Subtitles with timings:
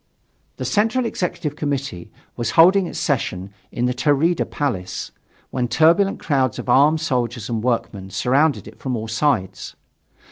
[0.57, 5.11] The Central Executive Committee was holding its session in the Taurida Palace,
[5.51, 9.75] when turbulent crowds of armed soldiers and workmen surrounded it from all sides.